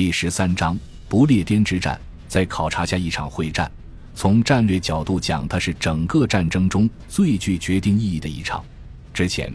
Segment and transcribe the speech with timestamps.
[0.00, 0.78] 第十三章
[1.10, 2.00] 不列颠之战。
[2.26, 3.70] 在考察下一场会战，
[4.14, 8.64] 从战略角度讲，它是整个战争中最具决定意义的一场。
[9.12, 9.52] 之前，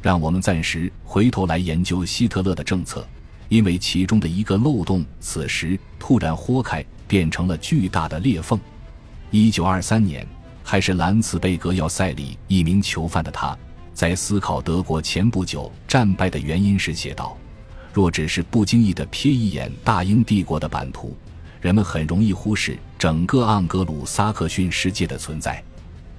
[0.00, 3.04] 让我们暂时回头来研究希特勒的政策，
[3.48, 8.56] 因为其中的一个漏洞，此时突然豁开，变成了巨大的裂缝。
[9.32, 10.24] 一九二三年，
[10.62, 13.58] 还是兰茨贝格要塞里一名囚犯的他，
[13.92, 17.36] 在思考德国前不久战败的原因时写道
[17.92, 21.16] ：“若只是不经意地瞥一眼大英帝国的版图。”
[21.60, 25.60] 人们很容易忽视整个盎格鲁撒克逊世界的存在。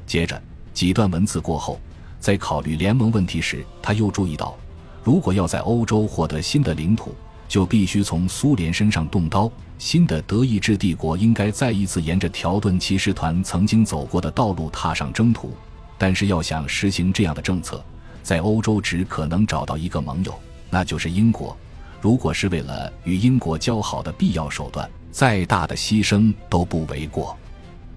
[0.05, 0.41] 接着
[0.73, 1.79] 几段文字过后，
[2.19, 4.57] 在考虑联盟问题时，他又注意到，
[5.01, 7.15] 如果要在欧洲获得新的领土，
[7.47, 9.49] 就必须从苏联身上动刀。
[9.77, 15.53] 新的德意志帝国应该再一次沿着条顿骑士团曾经走过的道路踏上征途。
[15.97, 17.81] 但是，要想实行这样的政策，
[18.21, 20.38] 在欧洲只可能找到一个盟友，
[20.69, 21.57] 那就是英国。
[22.01, 27.37] 如果是为了与英国交好的必要手段，再大的牺牲都不为过。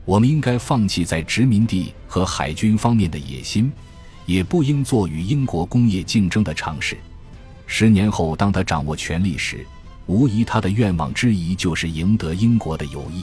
[0.04, 3.70] 我们应该放弃在殖民地和海军方面的野心，
[4.26, 6.96] 也不应做与英国工业竞争的尝试。
[7.66, 9.64] 十年后，当他掌握权力时，
[10.06, 13.22] 无疑他的愿望之一就是赢得英国的友谊。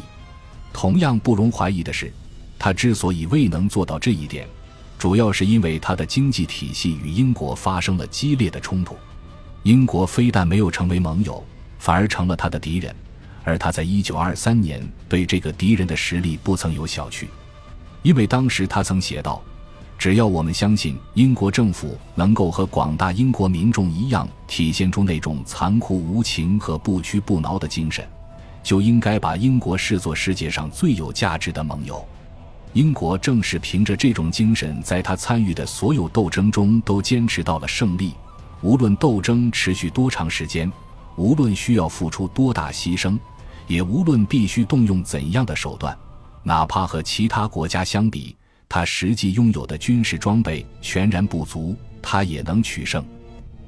[0.71, 2.13] 同样不容怀疑的是，
[2.57, 4.47] 他之所以未能做到这一点，
[4.97, 8.95] 主要是因为他的经济体系与英国发生了激烈的冲突。
[9.63, 11.43] 英国非但没有成为盟友，
[11.77, 12.95] 反而成了他的敌人。
[13.43, 17.25] 而他在一九二三年对这个敌人的实力不曾有小觑，
[18.03, 19.41] 因为当时他曾写道
[19.97, 28.07] ：“只要我们相信英国政府能够和广大英国民众一样体现出那种残酷无情和不屈不挠的精神，
[28.61, 32.05] 就应该把英国视作世界上最有价值的盟友。”
[32.73, 38.13] 英国正是凭着这种精神，在他参与的所有斗争中都坚持到了胜利，
[38.61, 40.71] 无论斗争持续多长时间，
[41.15, 43.17] 无论需要付出多大牺牲。
[43.67, 45.95] 也无论必须动用怎样的手段，
[46.41, 48.35] 哪怕和其他国家相比，
[48.67, 53.05] 他实际拥有的军事装备全然不足，他也能取胜。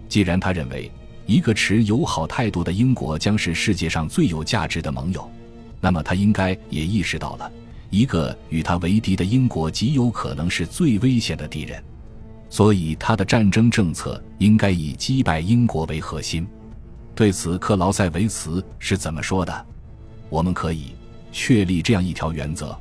[0.09, 0.91] 既然他认为
[1.28, 5.29] 一个持友好态度的英国将是世界上最有价值的盟友，
[5.79, 7.52] 那么他应该也意识到了，
[7.91, 11.84] 一个与他为敌的英国极有可能是最危险的敌人。
[12.51, 16.45] 所以，他的战争政策应该以击败英国为核心。
[17.16, 19.66] 对此，克劳塞维茨是怎么说的？
[20.29, 20.88] 我们可以
[21.31, 22.78] 确立这样一条原则：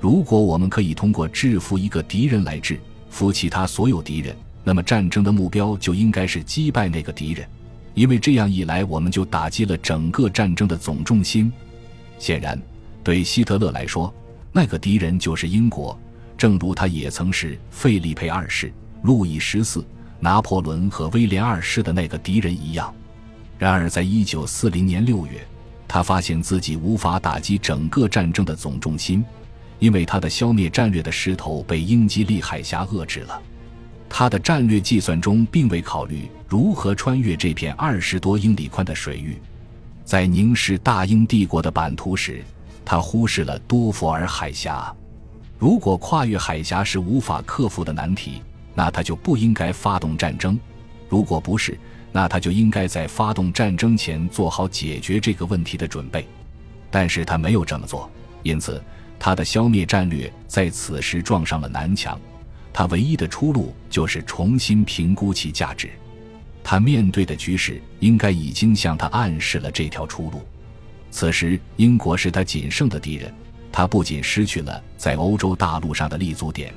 [0.00, 2.80] 如果我们可以通过制服一个敌人来制
[3.10, 4.34] 服其他所有敌人，
[4.64, 7.46] 那么战争的目标就应该是击败那个敌人，
[7.94, 11.52] 因为这样一来，我们就打击了整个战争的总重心。
[12.18, 12.60] 显然，
[13.04, 14.12] 对希特勒来说，
[14.50, 15.96] 那个敌人就是英国，
[16.36, 18.72] 正如他也曾是费利佩二世、
[19.02, 19.84] 路易十四、
[20.20, 22.94] 拿破仑和威廉二世的那个敌人一样。
[23.58, 25.46] 然而，在一九四零年六月。
[25.88, 29.22] 他发现自己无法打击整个战争的总重心，
[29.78, 33.38] 因为他的消灭战略的势头被英吉利海峡遏制了。
[34.08, 39.36] 他的战略计算中并未考虑如何穿越这片二十多英里宽的水域。
[40.02, 42.42] 在凝视大英帝国的版图时，
[42.86, 44.90] 他忽视了多佛尔海峡。
[45.58, 48.40] 如果跨越海峡是无法克服的难题，
[48.74, 50.58] 那他就不应该发动战争。
[51.08, 51.78] 如果不是，
[52.10, 56.26] 那他就应该在发动战争前做好解决这个问题的准备，
[56.90, 58.10] 但是他没有这么做，
[58.42, 58.82] 因此
[59.18, 62.20] 他的消灭战略在此时撞上了南墙。
[62.72, 65.90] 他唯一的出路就是重新评估其价值。
[66.64, 70.40] 他面对的局势应该已经向他暗示了这条出路。
[71.10, 73.34] 此时，英国是他仅剩的敌人，
[73.70, 76.72] 他不仅失去了在欧洲大陆上的立足点，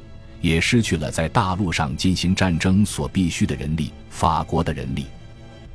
[0.46, 5.08] 也失去了在大陆上进行战争所必需的人力——法国的人力。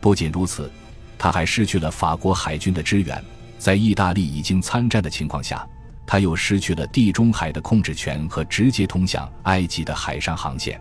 [0.01, 0.71] 不仅如此，
[1.19, 3.21] 他还失去了法国海军的支援。
[3.59, 5.67] 在意大利已经参战的情况下，
[6.07, 10.81] 他又失去了地中海的控制权和直接通向埃及的海上航线。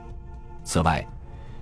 [0.63, 1.03] 此外，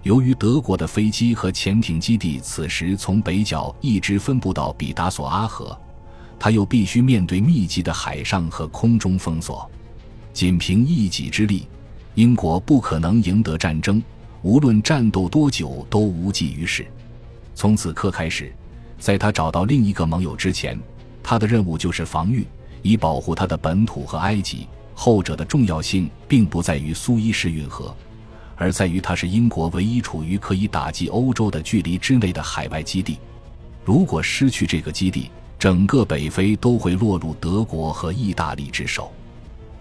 [0.04, 5.80] 由于德国的飞机和潜艇基地此时从北角一直分布到比达索阿河，
[6.38, 9.70] 他又必须面对密集的海上和空中封锁。
[10.34, 11.68] 仅凭一己之力，
[12.18, 14.02] 英国不可能赢得战争，
[14.42, 16.84] 无论战斗多久都无济于事。
[17.54, 18.52] 从此刻开始，
[18.98, 20.80] 在他找到另一个盟友之前，
[21.22, 22.48] 他的任务就是防御，
[22.82, 24.68] 以保护他的本土和埃及。
[24.96, 27.96] 后者的重要性并不在于苏伊士运河，
[28.56, 33.20] 而在于它是英国唯一处于可以打击欧洲的距离之内的海外基地。
[33.86, 35.30] 如果失去这个基地，
[35.60, 39.14] 整个北非都会落入德国和意大利之手。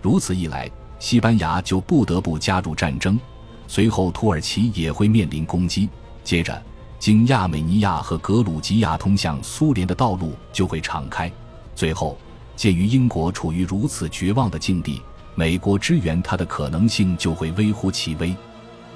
[0.03, 3.19] 如此一来，西班牙就不得不加入战争，
[3.67, 5.89] 随后土耳其也会面临攻击。
[6.25, 6.63] 接着。
[6.99, 11.31] 经亚美尼亚和格鲁吉亚通向苏联的道路就会敞开。
[11.75, 12.17] 最后，
[12.57, 15.03] 鉴于英国处于如此绝望的境地，
[15.35, 18.35] 美国支援他的可能性就会微乎其微。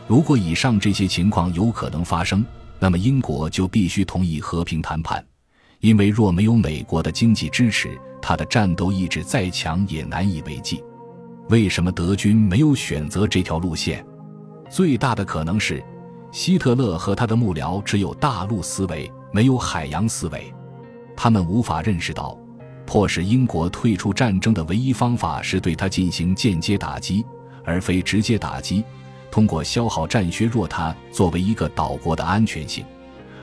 [0.08, 2.44] 如果以上这些情况有可能发生，
[2.78, 5.24] 那么英国就必须同意和平谈判，
[5.80, 10.82] 因为若没有美国的经济支持，他的战斗意志再强也难以为继。
[11.50, 14.06] 为什么德军没有选择这条路线？
[14.70, 15.82] 最大的可能是，
[16.30, 20.54] 希特勒和他的幕僚只有大陆思维，没有海洋思维。
[21.16, 22.38] 他们无法认识到，
[22.86, 27.26] 迫使英国退出战争的唯一方法是对他进行间接打击，
[27.64, 28.84] 而非直接打击。
[29.28, 32.84] 通过消耗战削弱他作为一个岛国的安全性，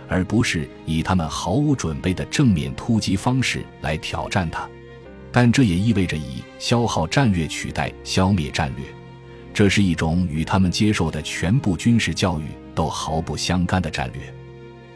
[0.08, 4.66] 而不是以他们毫无准备的正面突击方式来挑战他。
[5.40, 8.84] 但这也意味着以消耗战略取代消灭战略。
[9.54, 14.34] 这是一种与他们接受的全部军事教育都毫不相干的战略，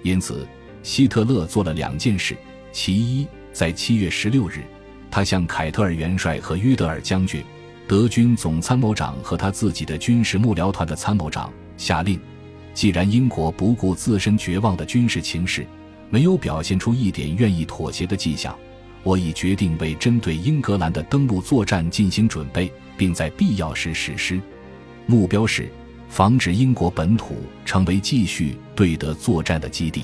[0.02, 0.48] 因此，
[0.82, 2.36] 希特勒做了两件事：
[2.72, 4.64] 其一，在七月十六日，
[5.12, 7.44] 他向凯特尔元帅和约德尔将军、
[7.88, 12.20] 德军总参谋长和他自己的军事幕僚团的参谋长下令，
[12.74, 15.68] 既然英国不顾自身绝望的军事情势，
[16.10, 18.58] 没有表现出一点愿意妥协的迹象，
[19.04, 22.72] 我已决定为针对英格兰的登陆作战进行准备。
[22.98, 24.40] 并在必要时实施，
[25.08, 25.68] 目标是
[26.08, 30.04] 防止英国本土成为继续对德作战的基地。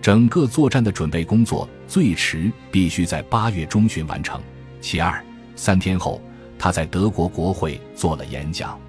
[0.00, 4.40] 整个作战的准备工作最迟必须在八月中旬完成。
[4.80, 5.22] 其二，
[5.54, 6.18] 三天后，
[6.58, 8.80] 他在德国国会做了演讲，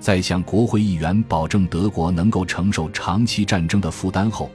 [0.00, 4.50] 在向国会议员保证德国能够承受长期战争的负担后，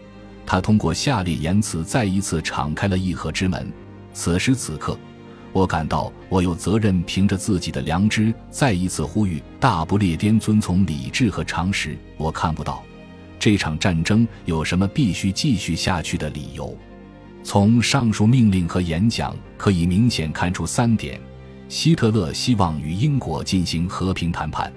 [0.48, 3.72] 他通过下列言辞再一次敞开了议和之门。
[4.16, 4.98] 此时此刻。
[5.54, 11.98] 我感到我有责任凭着自己的良知再一次呼吁大不列颠遵从理智和常识。
[12.18, 12.84] 我看不到
[13.40, 16.76] 这场战争有什么必须继续下去的理由。
[17.42, 21.22] 从上述命令和演讲可以明显看出三点：
[21.70, 24.74] 希特勒希望与英国进行和平谈判，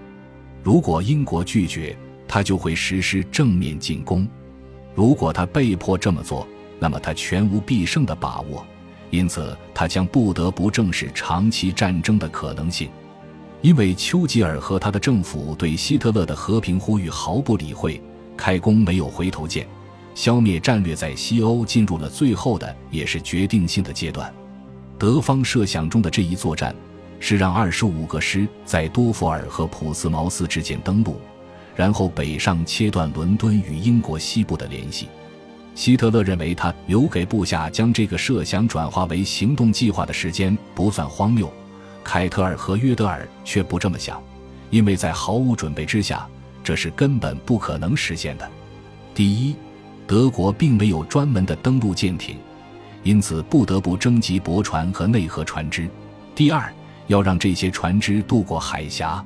[0.62, 1.96] 如果英国拒绝，
[2.28, 4.28] 他就会实施正面进攻；
[4.94, 6.46] 如果他被迫这么做，
[6.78, 8.64] 那么他全无必胜的把握。
[9.10, 12.88] 因此，他将不得不正视长期战争的可能性。
[13.60, 18.00] 因为丘吉尔和他的政府对希特勒的和平呼吁毫不理会，
[18.36, 19.66] 开弓没有回头箭，
[20.14, 24.32] 消灭战略在西欧进入了最后的也是决定性的阶段。
[24.96, 26.74] 德方设想中的这一作战，
[27.18, 31.20] 是让二十五个师在多佛尔和普斯茅斯之间登陆，
[31.74, 35.08] 然后北上切断伦敦与英国西部的联系。
[35.78, 41.48] 希特勒认为，他留给部下将这个设想转化为行动计划的时间不算荒谬。
[42.02, 44.20] 凯特尔和约德尔却不这么想，
[44.70, 46.26] 因为在毫无准备之下，
[46.64, 48.50] 这是根本不可能实现的。
[49.14, 49.54] 第一，
[50.04, 52.38] 德国并没有专门的登陆舰艇，
[53.04, 55.88] 因此不得不征集驳船和内河船只。
[56.34, 56.74] 第二，
[57.06, 59.24] 要让这些船只渡过海峡，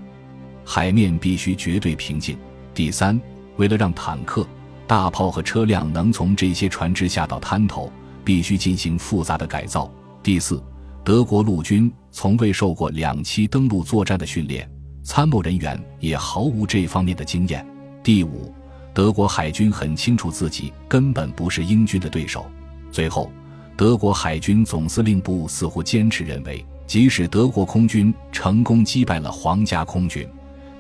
[0.67, 2.37] 海面必须绝对平静。
[2.75, 3.19] 第三，
[3.57, 4.47] 为了让坦克。
[4.87, 7.91] 大炮和车辆能从这些船只下到滩头，
[8.25, 9.91] 必须进行复杂的改造。
[10.23, 10.63] 第四，
[11.03, 14.69] 德国陆军从未受过两栖登陆作战的训练，
[15.03, 17.67] 参谋人员也毫无这方面的经验。
[18.03, 18.53] 第五，
[18.93, 22.45] 德国海军很清楚自己根本不是英军的对手。
[22.91, 23.31] 最后，
[23.77, 30.29] 德国海军总司令部似乎坚持认为，即使德国空军成功击败了皇家空军。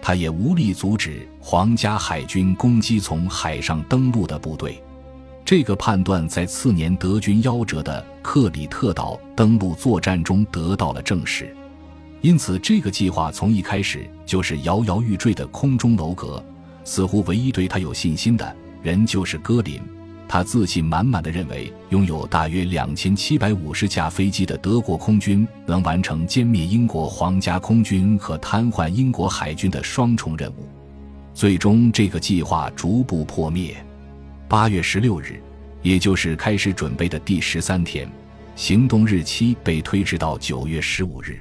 [0.02, 4.82] 他也无力阻止皇家海军攻击从海上登陆的部队。
[5.44, 11.54] 这个判断在次年德军夭折的克里特岛登陆作战中得到了证实。
[12.20, 16.42] 因此，这个计划从一开始就是摇摇欲坠的空中楼阁。
[16.84, 19.80] 似乎唯一对他有信心的人就是戈林。
[20.32, 30.66] 他自信满满的认为，拥有大约两千七百五十架飞机的德国空军能完成歼灭英国皇家空军和瘫痪英国海军的双重任务。
[31.34, 33.76] 最终，这个计划逐步破灭。
[34.48, 35.38] 八月十六日，
[35.82, 38.10] 也就是开始准备的第十三天，
[38.56, 41.38] 行动日期被推迟到九月十五日。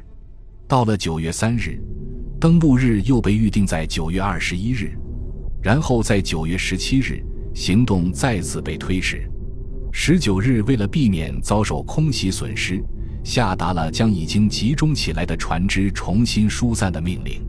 [0.67, 1.79] 到了九月三日，
[2.41, 4.91] 登陆日又被预定在九月二十一日，
[5.63, 7.23] 然后在九月十七日。
[7.53, 9.29] 行动再次被推迟。
[9.91, 12.81] 十九日，为了避免遭受空袭损失，
[13.23, 17.41] 下达了将已经集中起来的船只重新疏散的命令。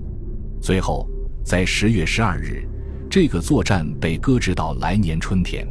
[0.61, 1.09] 最后，
[1.45, 2.67] 在十月十二日，
[3.09, 5.67] 这个作战被搁置到来年春天。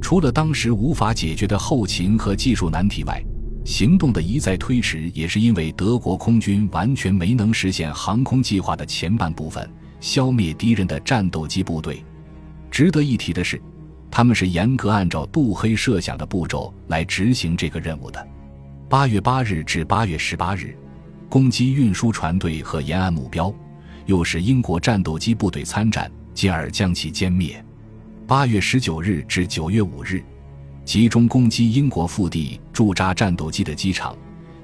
[0.00, 3.20] 除了当时无法解决的后勤和技术难题外，
[3.64, 9.68] 行动的一再推迟也是因为德国空军完全没能实现航空计划的前半部分——
[9.98, 12.04] 消灭敌人的战斗机部队。
[12.70, 13.60] 值得一提的是，
[14.10, 18.26] 他们是严格按照杜黑设想的步骤来执行这个任务的。
[18.88, 20.76] 八月八日至八月十八日，
[21.28, 23.52] 攻击运输船队和沿岸目标，
[24.04, 27.64] 又使英国战斗机部队参战，进而将其歼灭。
[28.26, 30.22] 八月十九日至九月五日，
[30.84, 34.16] 集中攻击英国腹地驻扎战斗机的机场，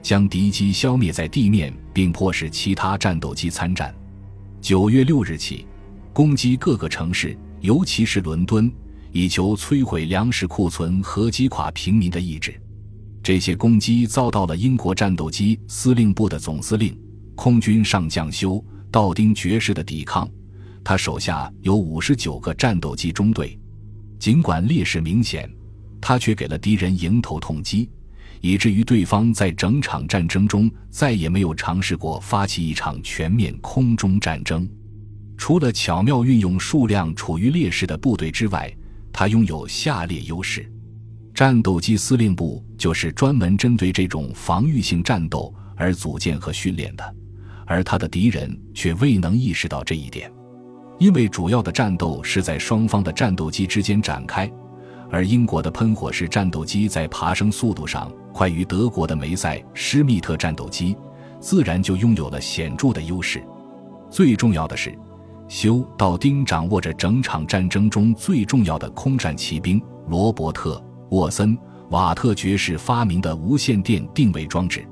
[0.02, 3.94] 将敌机消灭在地面，并迫使其他战斗机参战。
[4.60, 5.66] 九月六日起，
[6.12, 8.70] 攻击各个城市，尤其是伦敦。
[9.14, 12.58] 以求摧毁粮食库存和击垮平民的意志。
[13.22, 16.98] 这些攻击遭到了英国战斗机司令部的总司令、
[17.34, 18.54] 空军上将修·
[18.90, 20.26] 道丁爵士的抵抗。
[20.82, 23.58] 他手下有五十九个战斗机中队，
[24.18, 25.46] 尽管劣势明显，
[26.00, 27.90] 他却给了敌人迎头痛击，
[28.40, 34.66] 以至于对方在整场战争中再也没有尝试过发起一场全面空中战争。
[35.42, 38.72] 除了巧妙运用数量处于劣势的部队之外，
[39.12, 40.70] 他拥有下列优势：
[41.34, 47.16] 战斗机司令部就是专门针对这种防御性战斗而组建和训练的，
[47.66, 50.32] 而他的敌人却未能意识到这一点，
[51.00, 54.48] 因为主要的战斗是在双方的战斗机之间展开，
[55.10, 60.96] 而英国的喷火式战斗机在爬升速度上快于德国的梅塞施密特战斗机，
[61.40, 63.42] 自然就拥有了显著的优势。
[64.08, 64.96] 最重要的是。
[65.52, 69.78] 修·道丁掌握着整场战争中最重要的空战骑兵
[70.08, 70.76] 罗伯特·
[71.10, 71.54] 沃森·
[71.90, 74.82] 瓦特爵士发明的无线电定位装置。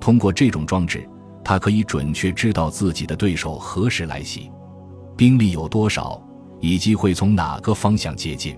[0.00, 1.06] 通过这种装置，
[1.44, 4.50] 他可以准确知道自己的对手何时来袭，
[5.18, 6.18] 兵力有多少，
[6.60, 8.56] 以及会从哪个方向接近。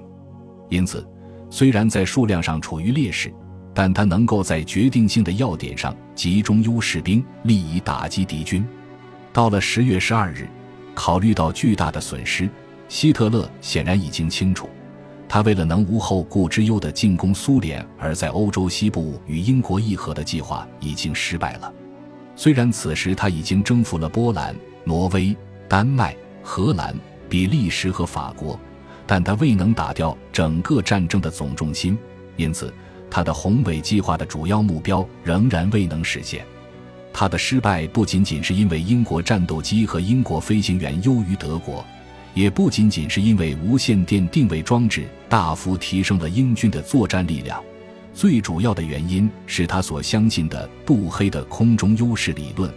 [0.68, 1.04] 因此，
[1.50, 3.34] 虽然在数量上处于劣势，
[3.74, 8.64] 但他能够在决定性的要点上集中优势兵力以打击敌军。
[9.32, 10.48] 到了十月十二日。
[10.94, 12.48] 考虑到巨大的损失，
[12.88, 14.68] 希特勒显然已经清楚，
[15.28, 21.72] 他为了能无后顾之忧地进攻苏联，而在欧洲西部与英国议和的计划已经失败了。
[22.36, 25.36] 虽然此时他已经征服了波兰、挪威、
[25.68, 26.94] 丹麦、荷兰、
[27.28, 28.58] 比利时和法国，
[29.06, 31.98] 但他未能打掉整个战争的总重心，
[32.36, 32.72] 因此
[33.10, 36.44] 他的宏伟计划的主要目标仍然未能实现。
[37.12, 41.84] 他的失败不仅仅是因为英国战斗机和英国飞行员优于德国，
[42.34, 47.62] 也不仅仅是因为无线电定位装置大幅提升了英军的作战力量。
[48.14, 52.72] 最主要的原因是他所相信的杜黑的空中优势理论，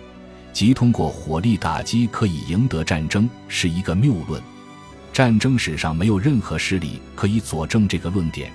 [0.54, 4.42] 即通过火力打击可以赢得战争，是一个谬论。
[5.12, 8.52] 战争史上没有任何事例可以佐证这个论点，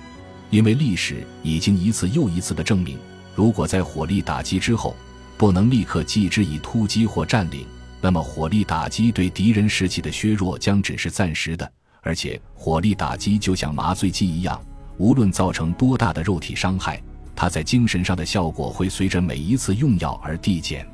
[0.51, 2.97] 因为历史已经一次又一次的证明，
[3.35, 4.95] 如果在火力打击之后，
[5.41, 7.65] 不能立刻继之以突击或占领，
[7.99, 11.67] 那么火力打击对敌人士气的削弱将只是暂时的，
[12.03, 14.61] 而且火力打击就像麻醉剂一样，
[14.97, 17.01] 无论造成多大的肉体伤害，
[17.35, 20.87] 它在精神上的效果会随着每一次用药而递减。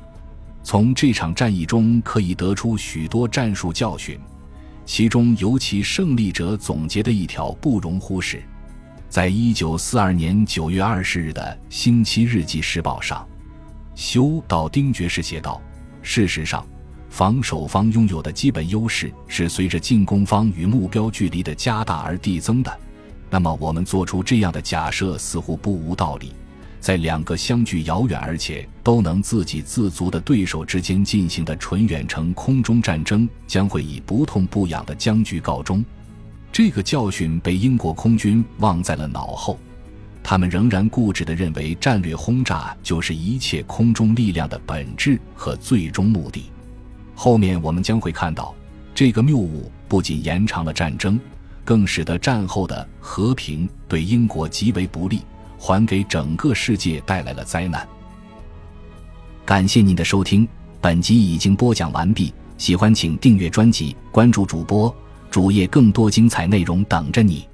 [0.62, 4.18] 从这场战役中可以得出许多战术教训，
[4.86, 8.42] 其中尤其胜利者总结的一条不容忽视。
[9.10, 11.42] 在一九四二年九月二十日的
[11.74, 13.27] 《星期日记时报》上。
[13.98, 15.60] 修道丁爵士写道
[16.02, 16.64] ：“事实上，
[17.10, 22.78] 防守方拥有的基本优势是随着进攻方与目标距离的加大而递增的。
[23.28, 26.32] 那么，我们做出这样的假设似乎不无道理。
[26.78, 35.84] 在两个相距遥远而且都能自给自足的对手之间进行的纯远程空中战争，将会以不痛不痒的僵局告终。
[36.52, 39.58] 这个教训被英国空军忘在了脑后。”
[40.30, 46.52] 他们仍然固执地认为，战略轰炸就是一切空中力量的本质和最终目的。
[47.14, 48.54] 后面我们将会看到，
[48.94, 51.18] 这个谬误不仅延长了战争，
[51.64, 55.22] 更使得战后的和平对英国极为不利，
[55.58, 57.88] 还给整个世界带来了灾难。
[59.46, 60.46] 感谢您的收听，
[60.78, 62.34] 本集已经播讲完毕。
[62.58, 64.94] 喜欢请订阅专辑，关注主播
[65.30, 67.48] 主页，更多精彩内容等着你。